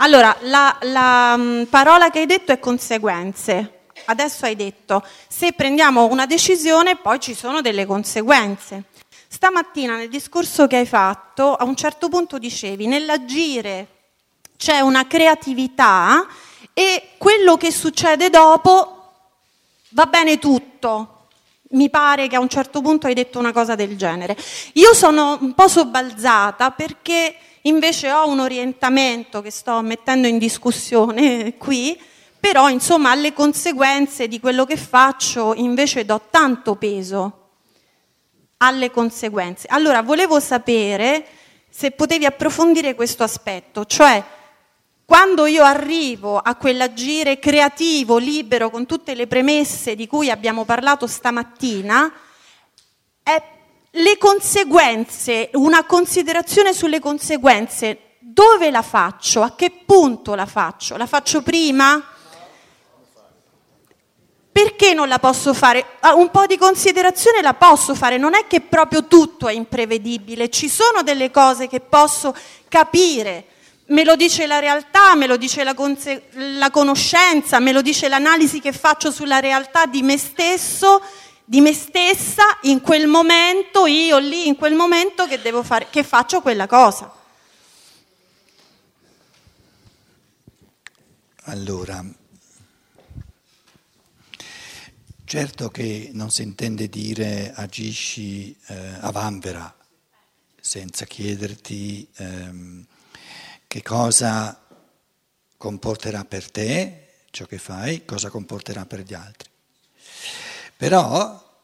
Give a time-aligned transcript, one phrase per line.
[0.00, 3.86] Allora, la, la mh, parola che hai detto è conseguenze.
[4.04, 8.84] Adesso hai detto, se prendiamo una decisione poi ci sono delle conseguenze.
[9.26, 13.88] Stamattina nel discorso che hai fatto, a un certo punto dicevi, nell'agire
[14.56, 16.26] c'è una creatività
[16.72, 19.12] e quello che succede dopo
[19.90, 21.26] va bene tutto.
[21.70, 24.36] Mi pare che a un certo punto hai detto una cosa del genere.
[24.74, 31.56] Io sono un po' sobbalzata perché invece ho un orientamento che sto mettendo in discussione
[31.58, 32.00] qui,
[32.38, 37.48] però insomma alle conseguenze di quello che faccio invece do tanto peso
[38.58, 39.66] alle conseguenze.
[39.70, 41.26] Allora volevo sapere
[41.68, 44.24] se potevi approfondire questo aspetto, cioè
[45.04, 51.06] quando io arrivo a quell'agire creativo, libero, con tutte le premesse di cui abbiamo parlato
[51.06, 52.12] stamattina,
[53.22, 53.57] è
[53.92, 59.42] le conseguenze, una considerazione sulle conseguenze, dove la faccio?
[59.42, 60.96] A che punto la faccio?
[60.96, 62.02] La faccio prima?
[64.52, 65.84] Perché non la posso fare?
[66.00, 70.50] Ah, un po' di considerazione la posso fare, non è che proprio tutto è imprevedibile,
[70.50, 72.34] ci sono delle cose che posso
[72.68, 73.46] capire,
[73.86, 78.08] me lo dice la realtà, me lo dice la, conse- la conoscenza, me lo dice
[78.08, 81.00] l'analisi che faccio sulla realtà di me stesso
[81.48, 86.02] di me stessa in quel momento, io lì in quel momento che devo fare, che
[86.02, 87.10] faccio quella cosa.
[91.44, 92.04] Allora,
[95.24, 99.74] certo che non si intende dire agisci eh, a vanvera,
[100.60, 102.86] senza chiederti ehm,
[103.66, 104.66] che cosa
[105.56, 109.48] comporterà per te ciò che fai, cosa comporterà per gli altri.
[110.78, 111.60] Però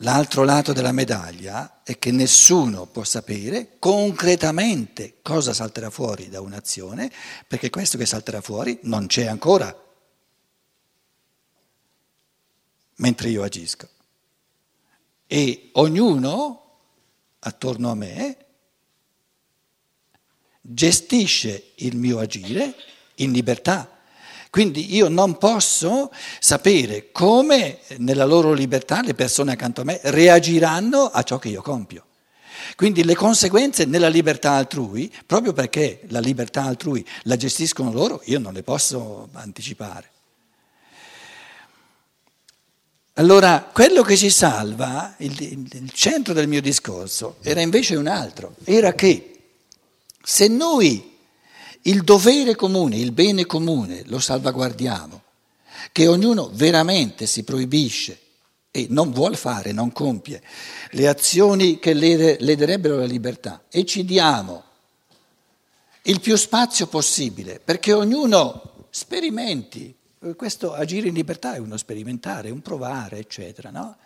[0.00, 7.10] l'altro lato della medaglia è che nessuno può sapere concretamente cosa salterà fuori da un'azione,
[7.46, 9.74] perché questo che salterà fuori non c'è ancora,
[12.96, 13.88] mentre io agisco.
[15.26, 16.80] E ognuno
[17.38, 18.46] attorno a me
[20.60, 22.74] gestisce il mio agire
[23.14, 23.97] in libertà
[24.50, 26.10] quindi io non posso
[26.40, 31.62] sapere come nella loro libertà le persone accanto a me reagiranno a ciò che io
[31.62, 32.04] compio.
[32.76, 38.38] Quindi le conseguenze nella libertà altrui, proprio perché la libertà altrui la gestiscono loro, io
[38.38, 40.10] non le posso anticipare.
[43.14, 48.54] Allora, quello che ci salva, il, il, centro del mio discorso, era invece un altro,
[48.62, 49.40] era che
[50.22, 51.07] se noi
[51.88, 55.22] il dovere comune, il bene comune lo salvaguardiamo,
[55.90, 58.18] che ognuno veramente si proibisce
[58.70, 60.42] e non vuole fare, non compie
[60.90, 64.64] le azioni che lederebbero la libertà e ci diamo
[66.02, 69.94] il più spazio possibile perché ognuno sperimenti.
[70.36, 73.70] Questo agire in libertà è uno sperimentare, un provare, eccetera.
[73.70, 73.96] No?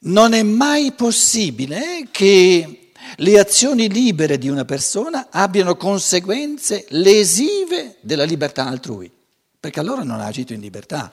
[0.00, 8.24] Non è mai possibile che le azioni libere di una persona abbiano conseguenze lesive della
[8.24, 9.10] libertà altrui,
[9.58, 11.12] perché allora non ha agito in libertà.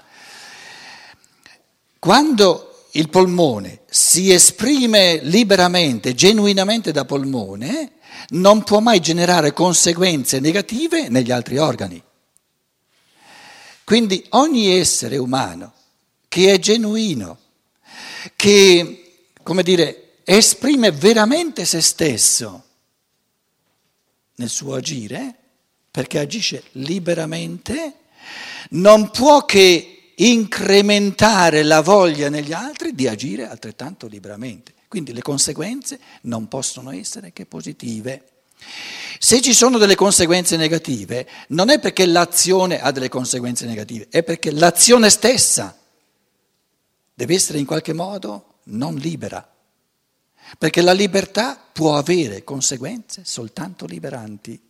[1.99, 7.93] Quando il polmone si esprime liberamente, genuinamente da polmone,
[8.29, 12.01] non può mai generare conseguenze negative negli altri organi.
[13.83, 15.73] Quindi ogni essere umano
[16.27, 17.37] che è genuino,
[18.35, 22.63] che, come dire, esprime veramente se stesso
[24.35, 25.33] nel suo agire,
[25.91, 27.93] perché agisce liberamente,
[28.71, 34.73] non può che incrementare la voglia negli altri di agire altrettanto liberamente.
[34.87, 38.29] Quindi le conseguenze non possono essere che positive.
[39.19, 44.23] Se ci sono delle conseguenze negative, non è perché l'azione ha delle conseguenze negative, è
[44.23, 45.77] perché l'azione stessa
[47.13, 49.54] deve essere in qualche modo non libera.
[50.57, 54.61] Perché la libertà può avere conseguenze soltanto liberanti.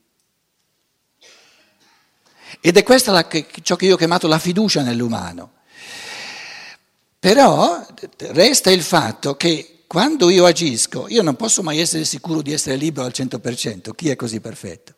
[2.62, 3.28] Ed è questa la,
[3.62, 5.52] ciò che io ho chiamato la fiducia nell'umano.
[7.20, 7.86] Però
[8.18, 12.76] resta il fatto che quando io agisco, io non posso mai essere sicuro di essere
[12.76, 14.94] libero al 100%, chi è così perfetto?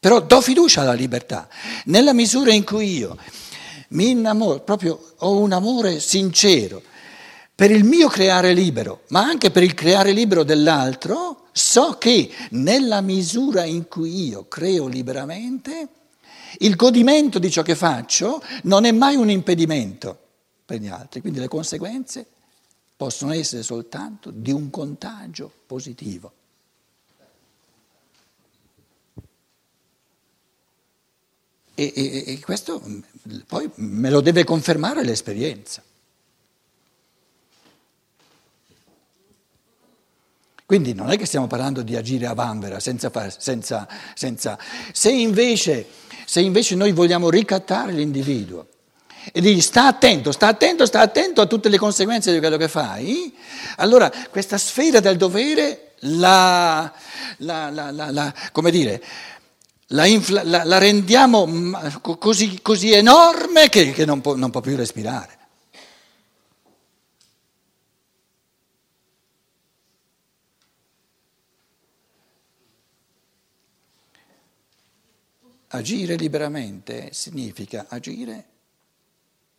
[0.00, 1.48] Però do fiducia alla libertà,
[1.86, 3.16] nella misura in cui io
[3.88, 6.82] mi innamoro, proprio ho un amore sincero
[7.58, 13.00] per il mio creare libero, ma anche per il creare libero dell'altro, so che nella
[13.00, 15.88] misura in cui io creo liberamente,
[16.58, 20.16] il godimento di ciò che faccio non è mai un impedimento
[20.64, 22.24] per gli altri, quindi le conseguenze
[22.96, 26.32] possono essere soltanto di un contagio positivo.
[31.74, 32.80] E, e, e questo
[33.48, 35.82] poi me lo deve confermare l'esperienza.
[40.68, 44.58] Quindi non è che stiamo parlando di agire a vanvera, senza, senza, senza
[44.92, 45.86] se, invece,
[46.26, 48.66] se invece noi vogliamo ricattare l'individuo
[49.32, 52.68] e digli sta attento, sta attento, sta attento a tutte le conseguenze di quello che
[52.68, 53.34] fai,
[53.76, 56.92] allora questa sfera del dovere la,
[57.38, 59.02] la, la, la come dire,
[59.88, 61.48] infla, la, rendiamo
[62.18, 65.37] così, così enorme che, che non, può, non può più respirare.
[75.68, 78.46] Agire liberamente significa agire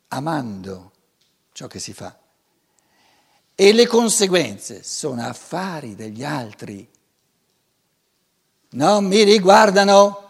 [0.07, 0.91] amando
[1.51, 2.17] ciò che si fa.
[3.53, 6.87] E le conseguenze sono affari degli altri.
[8.69, 10.27] Non mi riguardano.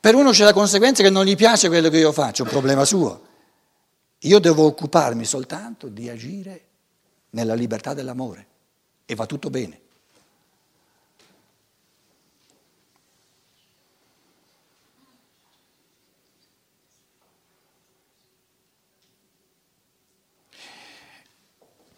[0.00, 2.52] Per uno c'è la conseguenza che non gli piace quello che io faccio, è un
[2.52, 3.26] problema suo.
[4.18, 6.66] Io devo occuparmi soltanto di agire
[7.30, 8.46] nella libertà dell'amore
[9.04, 9.80] e va tutto bene.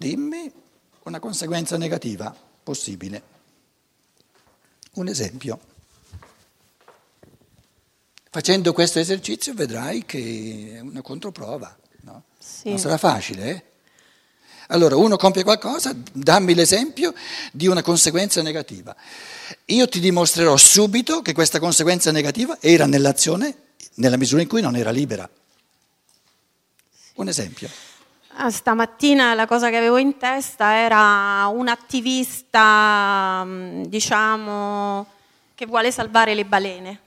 [0.00, 0.50] Dimmi
[1.02, 3.22] una conseguenza negativa possibile.
[4.92, 5.60] Un esempio.
[8.30, 12.22] Facendo questo esercizio vedrai che è una controprova, no?
[12.38, 12.70] sì.
[12.70, 13.64] Non sarà facile, eh?
[14.68, 17.12] Allora, uno compie qualcosa, dammi l'esempio
[17.52, 18.96] di una conseguenza negativa.
[19.66, 23.54] Io ti dimostrerò subito che questa conseguenza negativa era nell'azione
[23.96, 25.28] nella misura in cui non era libera.
[27.16, 27.89] Un esempio.
[28.42, 35.04] Ah, stamattina la cosa che avevo in testa era un attivista, mm, diciamo,
[35.54, 37.00] che vuole salvare le balene.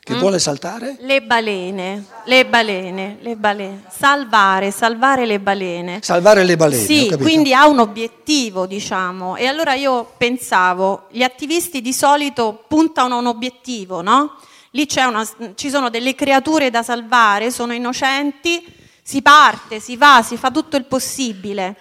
[0.00, 0.18] Che mm?
[0.18, 0.96] vuole saltare?
[1.00, 3.82] Le balene, le balene, le balene.
[3.90, 5.98] Salvare, salvare le balene.
[6.00, 6.82] Salvare le balene.
[6.82, 9.36] Sì, quindi ha un obiettivo, diciamo.
[9.36, 14.38] E allora io pensavo, gli attivisti di solito puntano a un obiettivo, no?
[14.70, 20.38] Lì una, ci sono delle creature da salvare, sono innocenti si parte, si va, si
[20.38, 21.76] fa tutto il possibile.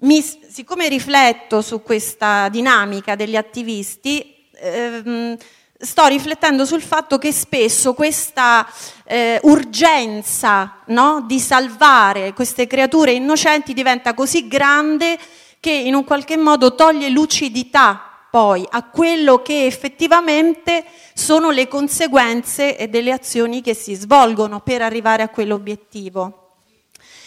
[0.00, 5.36] Mi, siccome rifletto su questa dinamica degli attivisti, ehm,
[5.78, 8.66] sto riflettendo sul fatto che spesso questa
[9.04, 15.18] eh, urgenza no, di salvare queste creature innocenti diventa così grande
[15.60, 20.84] che in un qualche modo toglie lucidità poi a quello che effettivamente
[21.14, 26.36] sono le conseguenze delle azioni che si svolgono per arrivare a quell'obiettivo.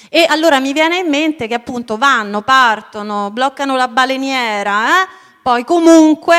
[0.10, 5.08] E allora mi viene in mente che appunto vanno, partono, bloccano la baleniera, eh?
[5.42, 6.36] poi comunque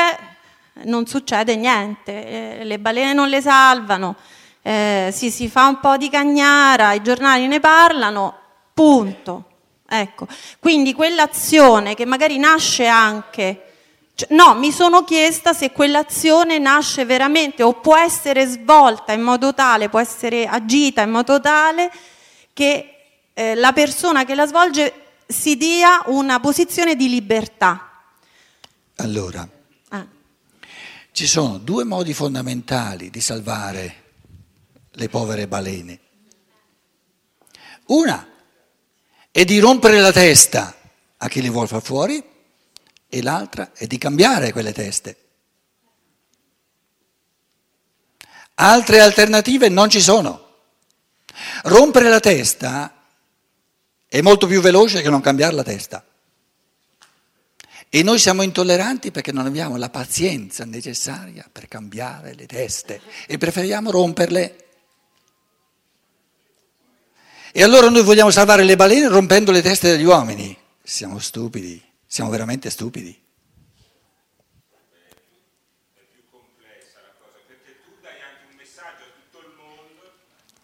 [0.83, 4.15] non succede niente, eh, le balene non le salvano,
[4.61, 8.35] eh, si, si fa un po' di cagnara, i giornali ne parlano,
[8.73, 9.43] punto.
[9.87, 10.25] Ecco,
[10.59, 13.74] quindi quell'azione che magari nasce anche
[14.15, 19.53] cioè, no, mi sono chiesta se quell'azione nasce veramente o può essere svolta in modo
[19.53, 21.91] tale, può essere agita in modo tale
[22.53, 22.95] che
[23.33, 24.93] eh, la persona che la svolge
[25.27, 28.05] si dia una posizione di libertà.
[28.97, 29.45] Allora,
[29.89, 30.07] ah.
[31.11, 34.03] ci sono due modi fondamentali di salvare
[34.91, 35.99] le povere balene.
[37.87, 38.25] Una
[39.29, 40.73] è di rompere la testa
[41.17, 42.23] a chi le vuole far fuori
[43.15, 45.15] e l'altra è di cambiare quelle teste.
[48.55, 50.63] Altre alternative non ci sono.
[51.63, 52.93] Rompere la testa
[54.05, 56.05] è molto più veloce che non cambiare la testa.
[57.87, 63.37] E noi siamo intolleranti perché non abbiamo la pazienza necessaria per cambiare le teste e
[63.37, 64.65] preferiamo romperle.
[67.53, 70.57] E allora noi vogliamo salvare le balene rompendo le teste degli uomini.
[70.83, 71.93] Siamo stupidi.
[72.15, 73.21] Siamo veramente stupidi.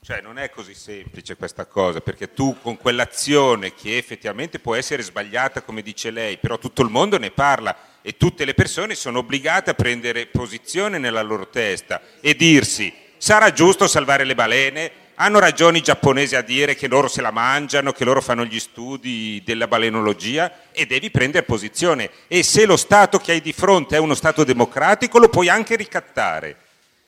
[0.01, 5.01] Cioè non è così semplice questa cosa, perché tu con quell'azione che effettivamente può essere
[5.01, 9.19] sbagliata, come dice lei, però tutto il mondo ne parla e tutte le persone sono
[9.19, 15.39] obbligate a prendere posizione nella loro testa e dirsi sarà giusto salvare le balene, hanno
[15.39, 19.41] ragione i giapponesi a dire che loro se la mangiano, che loro fanno gli studi
[19.45, 22.09] della balenologia e devi prendere posizione.
[22.27, 25.75] E se lo Stato che hai di fronte è uno Stato democratico lo puoi anche
[25.75, 26.57] ricattare.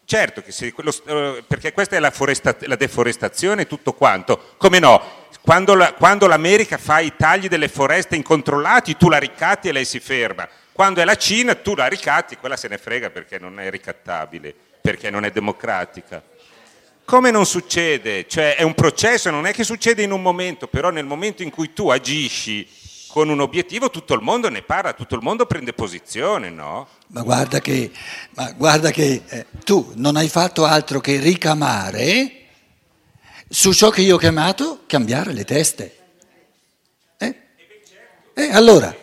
[0.06, 0.44] Certo,
[0.74, 4.54] quello, eh, perché questa è la, foresta, la deforestazione e tutto quanto.
[4.58, 5.02] Come no?
[5.42, 9.86] Quando, la, quando l'America fa i tagli delle foreste incontrollati, tu la ricatti e lei
[9.86, 13.60] si ferma Quando è la Cina tu la ricatti, quella se ne frega perché non
[13.60, 16.22] è ricattabile, perché non è democratica.
[17.06, 18.28] Come non succede?
[18.28, 21.50] Cioè è un processo, non è che succede in un momento, però nel momento in
[21.50, 22.68] cui tu agisci
[23.10, 26.88] con un obiettivo tutto il mondo ne parla, tutto il mondo prende posizione, no?
[27.08, 27.92] Ma guarda che,
[28.32, 32.48] ma guarda che eh, tu non hai fatto altro che ricamare
[33.50, 35.98] su ciò che io ho chiamato cambiare le teste.
[37.18, 37.36] Eh?
[38.34, 38.96] Eh, allora?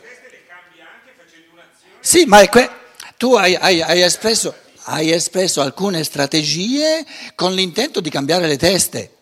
[2.00, 2.70] Sì, ma que-
[3.16, 4.52] tu hai, hai, hai espresso
[4.84, 9.16] hai espresso alcune strategie con l'intento di cambiare le teste.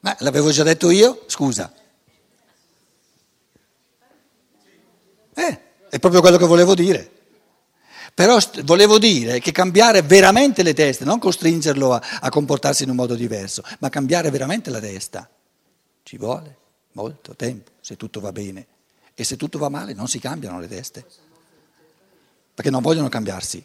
[0.00, 1.24] Ma l'avevo già detto io?
[1.26, 1.72] Scusa.
[5.34, 7.12] Eh, è proprio quello che volevo dire.
[8.14, 12.90] Però st- volevo dire che cambiare veramente le teste, non costringerlo a, a comportarsi in
[12.90, 15.28] un modo diverso, ma cambiare veramente la testa,
[16.02, 16.56] ci vuole
[16.92, 18.66] molto tempo se tutto va bene.
[19.14, 21.04] E se tutto va male non si cambiano le teste,
[22.54, 23.64] perché non vogliono cambiarsi.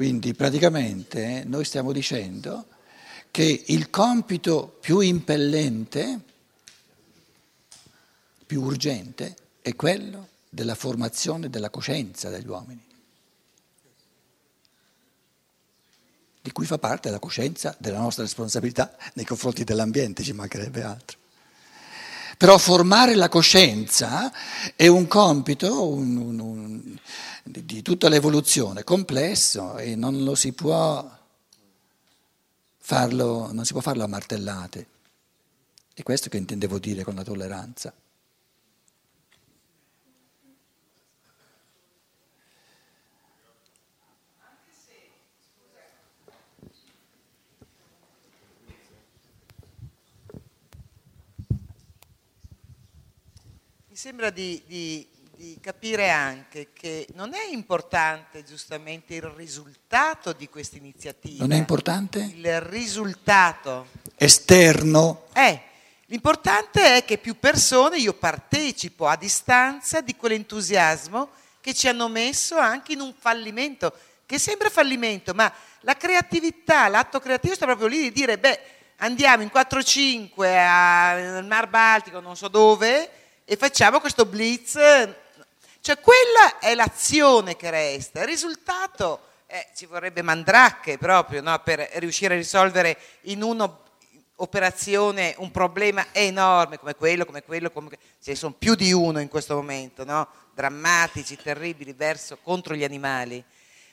[0.00, 2.68] Quindi praticamente noi stiamo dicendo
[3.30, 6.20] che il compito più impellente,
[8.46, 12.82] più urgente, è quello della formazione della coscienza degli uomini,
[16.40, 21.19] di cui fa parte la coscienza della nostra responsabilità nei confronti dell'ambiente, ci mancherebbe altro.
[22.40, 24.32] Però formare la coscienza
[24.74, 26.98] è un compito un, un, un,
[27.44, 31.06] di, tutta l'evoluzione, complesso e non lo si può
[32.78, 34.86] farlo, non si può farlo a martellate.
[35.92, 37.92] È questo che intendevo dire con la tolleranza.
[54.00, 60.78] Sembra di, di, di, capire anche che non è importante giustamente il risultato di questa
[60.78, 61.44] iniziativa.
[61.44, 62.20] Non è importante?
[62.34, 63.88] Il risultato.
[64.16, 65.26] Esterno?
[65.34, 65.60] Eh,
[66.06, 71.28] l'importante è che più persone, io partecipo a distanza di quell'entusiasmo
[71.60, 73.92] che ci hanno messo anche in un fallimento,
[74.24, 78.60] che sembra fallimento, ma la creatività, l'atto creativo sta proprio lì di dire, beh,
[78.96, 83.19] andiamo in 4-5 al Mar Baltico, non so dove,
[83.50, 84.74] e facciamo questo blitz.
[85.80, 91.58] Cioè quella è l'azione che resta, il risultato eh, ci vorrebbe mandracche proprio no?
[91.58, 97.88] per riuscire a risolvere in un'operazione un problema enorme come quello, come quello, come...
[98.22, 100.28] ce ne sono più di uno in questo momento, no?
[100.54, 103.42] drammatici, terribili, verso contro gli animali.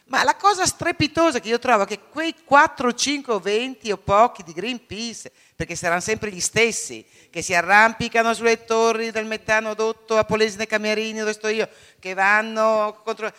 [0.08, 3.98] Ma la cosa strepitosa che io trovo è che quei 4, 5 o 20 o
[3.98, 10.18] pochi di Greenpeace, perché saranno sempre gli stessi, che si arrampicano sulle torri del metanodotto
[10.18, 11.68] a Polesine Camerini, dove sto io,
[12.00, 13.30] che vanno contro...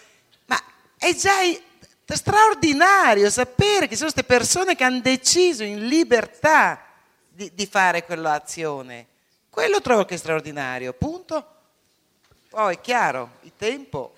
[0.44, 0.62] Ma
[0.98, 1.36] è già
[2.04, 6.84] straordinario sapere che sono queste persone che hanno deciso in libertà
[7.28, 9.06] di, di fare quell'azione.
[9.48, 11.54] Quello trovo che è straordinario, punto.
[12.50, 14.14] Poi chiaro, il tempo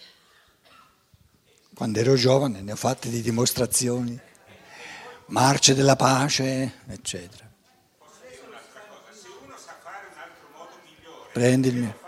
[1.80, 4.20] quando ero giovane ne ho fatte di dimostrazioni,
[5.28, 7.48] marce della pace, eccetera.
[11.32, 11.98] Prendi il mio.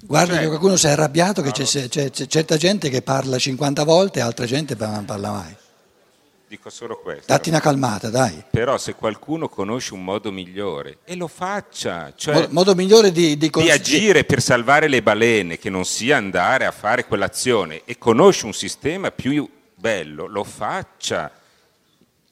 [0.00, 3.84] Guarda che qualcuno si è arrabbiato che c'è, c'è, c'è certa gente che parla 50
[3.84, 5.56] volte e altra gente non parla mai.
[6.50, 7.26] Dico solo questo.
[7.28, 8.42] Datti una calmata, dai.
[8.50, 12.12] Però se qualcuno conosce un modo migliore, e lo faccia.
[12.16, 16.16] Cioè modo migliore di, di, cons- di agire per salvare le balene, che non sia
[16.16, 21.30] andare a fare quell'azione, e conosce un sistema più bello, lo faccia.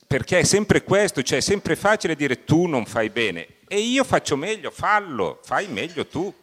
[0.04, 3.46] Perché è sempre questo, cioè è sempre facile dire tu non fai bene.
[3.68, 6.34] E io faccio meglio, fallo, fai meglio tu.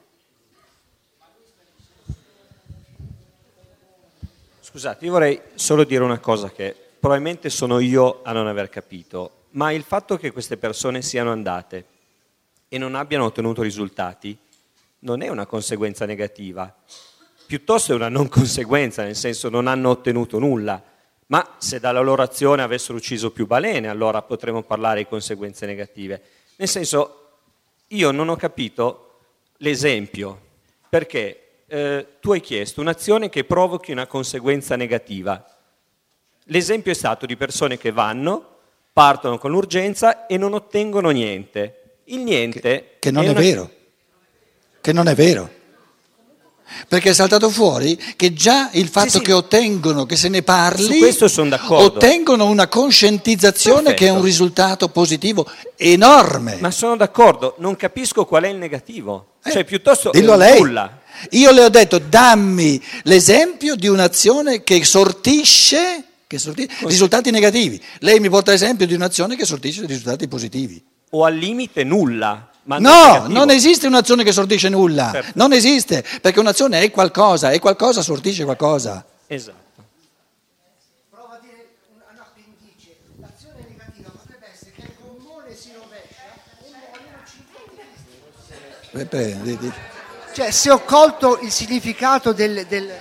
[4.61, 9.43] Scusate, io vorrei solo dire una cosa che probabilmente sono io a non aver capito,
[9.51, 11.85] ma il fatto che queste persone siano andate
[12.67, 14.35] e non abbiano ottenuto risultati
[15.01, 16.75] non è una conseguenza negativa,
[17.45, 20.81] piuttosto è una non conseguenza, nel senso non hanno ottenuto nulla.
[21.27, 26.19] Ma se dalla loro azione avessero ucciso più balene, allora potremmo parlare di conseguenze negative.
[26.55, 27.33] Nel senso,
[27.89, 29.19] io non ho capito
[29.57, 30.41] l'esempio,
[30.89, 35.54] perché eh, tu hai chiesto un'azione che provochi una conseguenza negativa.
[36.49, 38.49] L'esempio è stato di persone che vanno,
[38.93, 41.99] partono con l'urgenza e non ottengono niente.
[42.05, 42.59] Il niente...
[42.61, 43.39] Che, che non è, è una...
[43.39, 43.71] vero.
[44.81, 45.49] Che non è vero.
[46.87, 49.21] Perché è saltato fuori che già il fatto sì.
[49.21, 51.83] che ottengono, che se ne parli, Su questo son d'accordo.
[51.97, 54.23] ottengono una coscientizzazione che è un Perfetto.
[54.25, 56.57] risultato positivo enorme.
[56.59, 59.33] Ma sono d'accordo, non capisco qual è il negativo.
[59.43, 60.59] Eh, Cioè, piuttosto dillo a lei.
[60.59, 61.01] nulla.
[61.31, 66.03] Io le ho detto dammi l'esempio di un'azione che sortisce,
[66.35, 67.81] che sorti- risultati negativi.
[67.99, 70.83] Lei mi porta l'esempio di un'azione che sortisce risultati positivi.
[71.11, 72.49] O al limite nulla.
[72.63, 73.27] Ma No, negativo.
[73.33, 75.11] non esiste un'azione che sortisce nulla.
[75.11, 75.31] Certo.
[75.35, 79.05] Non esiste, perché un'azione è qualcosa e qualcosa sortisce qualcosa.
[79.27, 79.83] Esatto.
[81.11, 82.97] Prova a dire un un appendice.
[83.19, 86.25] L'azione negativa potrebbe essere che il gommone si rovescia
[86.59, 87.21] muoiono
[88.91, 89.71] 5 pre- di- di-
[90.33, 92.91] Cioè, se ho colto il significato del, del-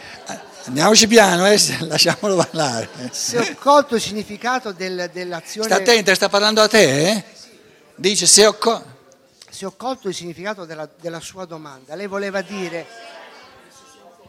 [0.67, 2.89] Andiamoci piano, eh, lasciamolo parlare.
[3.11, 7.25] se ho colto il significato del- dell'azione Sta attenta, sta parlando a te, eh?
[7.97, 8.55] Dice se ho...
[8.55, 8.93] co-
[9.51, 12.87] se ho colto il significato della, della sua domanda, lei voleva dire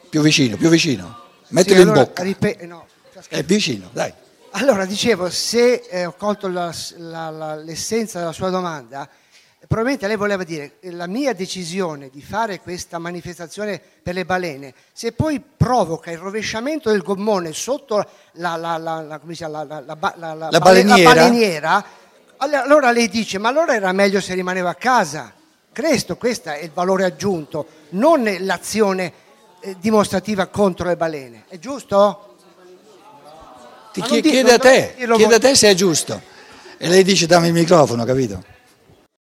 [0.10, 1.24] Più vicino, più vicino.
[1.48, 2.22] Sì, Mettilo in allora, bocca.
[2.24, 2.86] ripe- eh, no,
[3.30, 4.14] È vicino, dai.
[4.52, 9.08] Allora, dicevo, se eh, ho colto la- la- la- l'essenza della sua domanda,
[9.68, 14.74] probabilmente lei voleva dire eh, la mia decisione di fare questa manifestazione per le balene,
[14.94, 19.20] se poi provoca il rovesciamento del gommone sotto la, la- la- la-
[20.60, 21.14] baleniera?
[21.14, 21.86] baleniera,
[22.38, 25.34] allora lei dice, ma allora era meglio se rimaneva a casa.
[25.74, 29.12] Questo, questo è il valore aggiunto, non l'azione
[29.60, 31.44] eh, dimostrativa contro le balene.
[31.50, 32.36] È giusto?
[33.92, 36.22] Ti chiede a non- te, chiede a te se è giusto.
[36.78, 38.44] E lei dice dammi il microfono, capito?